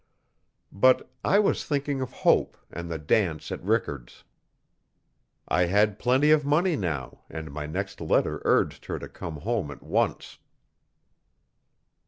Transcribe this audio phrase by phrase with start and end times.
[0.71, 4.23] But I was thinking of Hope and the dance at Rickard's.
[5.47, 9.69] I had plenty of money now and my next letter urged her to come home
[9.69, 10.39] at once.